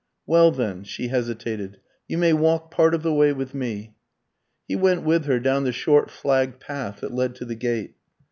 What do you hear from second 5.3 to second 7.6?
down the short flagged path that led to the